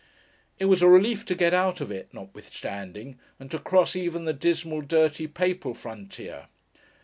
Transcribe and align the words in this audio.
It 0.57 0.65
was 0.65 0.81
a 0.81 0.87
relief 0.87 1.25
to 1.27 1.35
get 1.35 1.53
out 1.53 1.79
of 1.79 1.91
it, 1.91 2.11
notwithstanding; 2.11 3.19
and 3.39 3.51
to 3.51 3.59
cross 3.59 3.95
even 3.95 4.25
the 4.25 4.33
dismal, 4.33 4.81
dirty 4.81 5.27
Papal 5.27 5.75
Frontier. 5.75 6.47